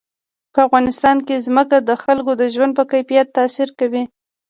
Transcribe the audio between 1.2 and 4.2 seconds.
کې ځمکه د خلکو د ژوند په کیفیت تاثیر کوي.